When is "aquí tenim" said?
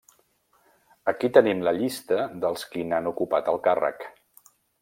1.11-1.61